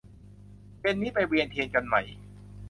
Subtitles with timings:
[0.79, 1.95] เย็นนี้ไปเวียนเทียนกันไหม